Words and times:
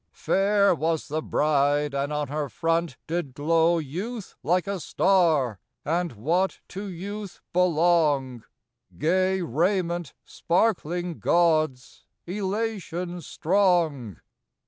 Fair 0.13 0.73
was 0.73 1.09
the 1.09 1.21
bride, 1.21 1.93
and 1.93 2.11
on 2.11 2.27
her 2.27 2.49
front 2.49 2.97
did 3.05 3.35
glow 3.35 3.77
Youth 3.77 4.33
like 4.41 4.65
a 4.65 4.79
star; 4.79 5.59
and 5.85 6.13
what 6.13 6.59
to 6.69 6.85
youth 6.87 7.39
belong, 7.53 8.43
Gay 8.97 9.41
raiment 9.43 10.15
sparkling 10.25 11.19
gauds, 11.19 12.07
elation 12.25 13.21
strong. 13.21 14.19